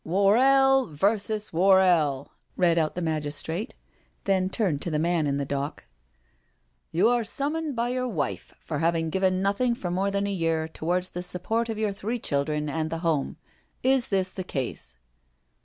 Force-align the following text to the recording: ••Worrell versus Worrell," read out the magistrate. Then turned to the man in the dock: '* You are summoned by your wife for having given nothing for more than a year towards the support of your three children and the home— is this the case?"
••Worrell 0.09 0.87
versus 0.87 1.53
Worrell," 1.53 2.31
read 2.57 2.79
out 2.79 2.95
the 2.95 3.03
magistrate. 3.03 3.75
Then 4.23 4.49
turned 4.49 4.81
to 4.81 4.89
the 4.89 4.97
man 4.97 5.27
in 5.27 5.37
the 5.37 5.45
dock: 5.45 5.85
'* 6.35 6.91
You 6.91 7.07
are 7.09 7.23
summoned 7.23 7.75
by 7.75 7.89
your 7.89 8.07
wife 8.07 8.51
for 8.59 8.79
having 8.79 9.11
given 9.11 9.43
nothing 9.43 9.75
for 9.75 9.91
more 9.91 10.09
than 10.09 10.25
a 10.25 10.31
year 10.33 10.67
towards 10.67 11.11
the 11.11 11.21
support 11.21 11.69
of 11.69 11.77
your 11.77 11.91
three 11.91 12.17
children 12.17 12.67
and 12.67 12.89
the 12.89 12.97
home— 13.05 13.37
is 13.83 14.09
this 14.09 14.31
the 14.31 14.43
case?" 14.43 14.97